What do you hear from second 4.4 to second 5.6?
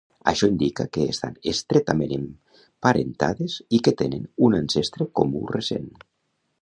un ancestre comú